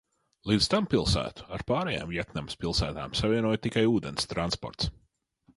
[0.51, 4.93] Līdz tam pilsētu ar pārējām Vjetnamas pilsētām savienoja tikai ūdens transports.